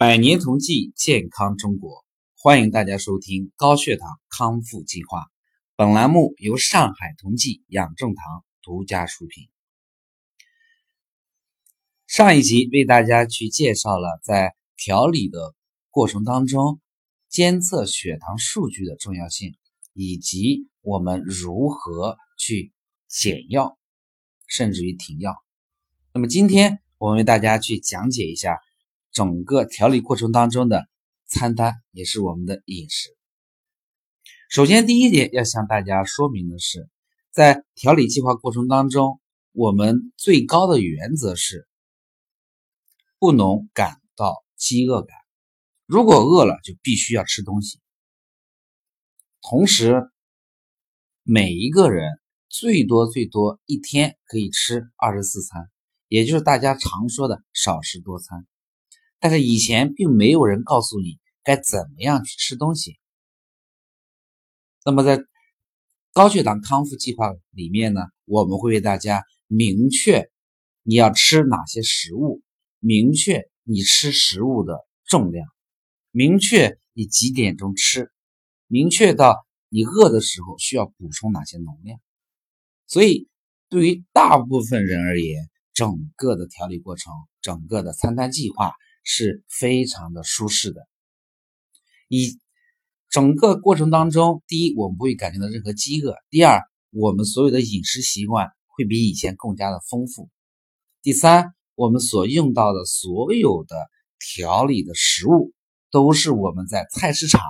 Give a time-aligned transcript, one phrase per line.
[0.00, 5.26] 百年同济，健康中国，欢迎大家收听高血糖康复计划。
[5.76, 9.50] 本栏目由上海同济养正堂独家出品。
[12.06, 15.54] 上一集为大家去介绍了在调理的
[15.90, 16.80] 过程当中，
[17.28, 19.54] 监测血糖数据的重要性，
[19.92, 22.72] 以及我们如何去
[23.06, 23.76] 减药，
[24.46, 25.36] 甚至于停药。
[26.14, 28.56] 那么今天我们为大家去讲解一下。
[29.12, 30.86] 整个调理过程当中的
[31.26, 33.16] 餐单也是我们的饮食。
[34.48, 36.88] 首先，第一点要向大家说明的是，
[37.30, 39.20] 在调理计划过程当中，
[39.52, 41.68] 我们最高的原则是
[43.18, 45.16] 不能感到饥饿感。
[45.86, 47.80] 如果饿了，就必须要吃东西。
[49.40, 50.10] 同时，
[51.22, 55.70] 每一个人最多最多一天可以吃二十四餐，
[56.08, 58.46] 也就是大家常说的少食多餐。
[59.20, 62.98] 但是以前并没有人告诉你该怎么样去吃东西。
[64.82, 65.22] 那么在
[66.12, 70.30] 高血糖康复计划里面呢，我们会为大家明确
[70.82, 72.42] 你要吃哪些食物，
[72.78, 75.46] 明确你吃食物的重量，
[76.10, 78.10] 明确你几点钟吃，
[78.68, 79.36] 明确到
[79.68, 82.00] 你饿的时候需要补充哪些能量。
[82.86, 83.28] 所以
[83.68, 88.72] 对于大部分人而言，整个的调理过程，整个的餐单计划。
[89.02, 90.86] 是非常的舒适的。
[92.08, 92.38] 以
[93.08, 100.28] 整个过程当中，第一，我们不会感觉到任何饥饿；第二，我们所有的饮食习惯会比以前更加的丰富；
[101.02, 103.76] 第三，我们所用到的所有的
[104.18, 105.52] 调理的食物，
[105.90, 107.40] 都是我们在菜市场、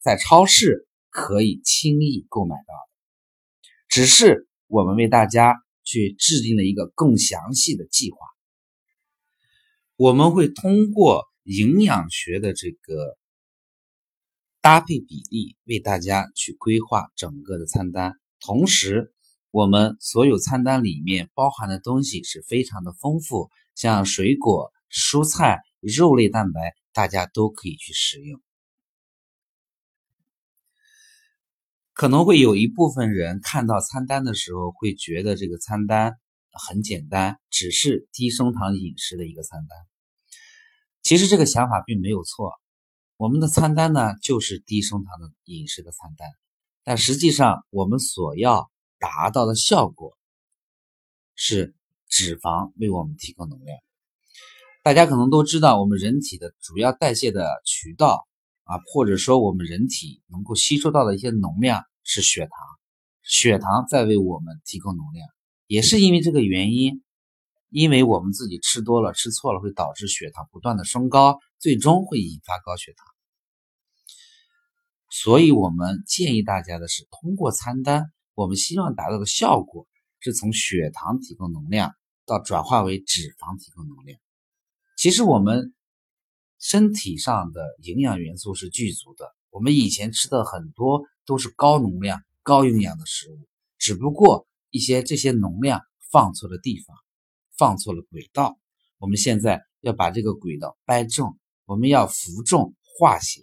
[0.00, 8.18] 在超市可以轻易购买到的，只是我们为大家去制定了一个更详细的计划。
[10.00, 13.18] 我们会通过营养学的这个
[14.62, 18.14] 搭配比例，为大家去规划整个的餐单。
[18.40, 19.12] 同时，
[19.50, 28.40] 我们所有餐单里面包含的东西是非常的丰富，像水果、蔬菜、肉类蛋白，大家都可以去食用。
[31.92, 36.14] 可能会有一部分人看到餐单的时候，会觉得这个餐单
[36.52, 39.89] 很简单，只是低升糖饮食的一个餐单。
[41.02, 42.52] 其实这个想法并没有错，
[43.16, 46.28] 我们的餐单呢就是低升糖的饮食的餐单，
[46.84, 50.16] 但实际上我们所要达到的效果
[51.34, 51.74] 是
[52.08, 53.78] 脂肪为我们提供能量。
[54.82, 58.26] 大家可能都知道，我们人体的主要代谢的渠道
[58.64, 62.50] 啊，或者说我们人体能够吸收到的一些能量是血糖，
[63.22, 65.28] 血糖在为我们提供能量，
[65.66, 67.02] 也是因为这个原因。
[67.70, 73.06] 因为我们自己吃多了、吃错了，会导致血糖不断的升高，最终会引发高血糖。
[75.08, 79.86] 所以，我们建议大家的是，通过餐单，我们希望达到的效果
[80.20, 81.94] 是从血糖提供能量
[82.26, 84.20] 到转化为脂肪提供能量。
[84.96, 85.74] 其实，我们
[86.58, 93.48] 身体上的营养元素是具足的，我们以前吃的很多都是高能量、高营养的食物，
[93.78, 95.80] 只不过一些这些能量
[96.12, 96.96] 放错了地方。
[97.60, 98.58] 放错了轨道，
[98.96, 103.42] 我们现在要把这个轨道掰正，我们要扶正化邪，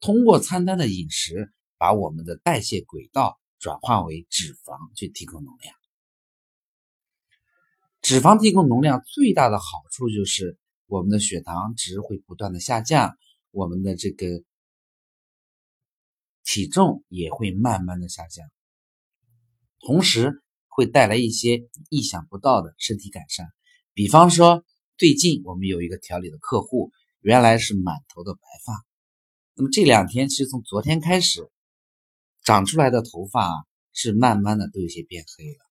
[0.00, 5.74] 通过餐单的饮食，把我们的代谢轨道转化为脂肪去提供能量。
[8.00, 13.18] 脂肪提供能量最大的好处就是我们的血糖值会不断的下降，
[13.50, 14.42] 我们的这个
[16.44, 18.48] 体重也会慢慢的下降，
[19.80, 20.42] 同时。
[20.76, 23.46] 会带来一些意想不到的身体改善，
[23.94, 24.62] 比方说，
[24.98, 26.90] 最近我们有一个调理的客户，
[27.22, 28.84] 原来是满头的白发，
[29.54, 31.50] 那么这两天其实从昨天开始，
[32.44, 33.48] 长出来的头发
[33.94, 35.64] 是慢慢的都有些变黑了。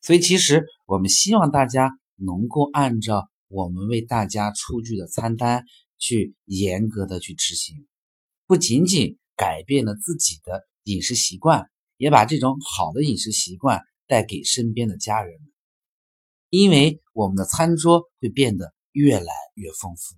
[0.00, 5.66] 所以其实我们希望大家能够按照我们为大家出具的餐单
[5.98, 7.86] 去严格的去执行，
[8.46, 11.68] 不仅仅改变了自己的饮食习惯。
[11.98, 15.50] 也把这种好的饮食习惯带给身边的家人们，
[16.48, 20.16] 因为我们的餐桌会变得越来越丰富，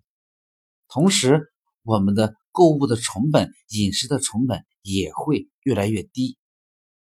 [0.89, 6.37] 同时我们的购物的成本、饮食的成本也会越来越低。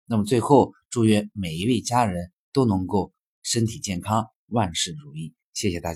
[0.04, 3.12] 那么最后，祝愿每一位家人都能够
[3.42, 5.34] 身体健康，万事如意。
[5.52, 5.94] 谢谢大家。